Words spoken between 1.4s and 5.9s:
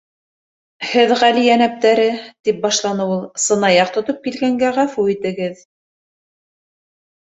Йәнәптәре, —тип башланы ул, —сынаяҡ тотоп килгәнгә ғәфү итегеҙ.